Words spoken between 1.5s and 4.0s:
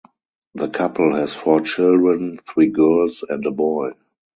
children, three girls and a boy.